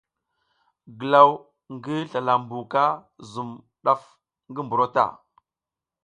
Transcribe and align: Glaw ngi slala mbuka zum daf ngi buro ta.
Glaw 0.99 1.29
ngi 1.73 1.95
slala 2.11 2.33
mbuka 2.41 2.83
zum 3.31 3.49
daf 3.83 4.01
ngi 4.51 4.61
buro 4.69 4.85
ta. 4.95 5.05